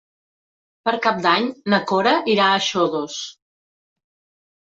Per 0.87 0.93
Cap 1.05 1.19
d'Any 1.25 1.49
na 1.73 1.79
Cora 1.91 2.15
irà 2.35 2.47
a 2.55 2.63
Xodos. 2.69 3.17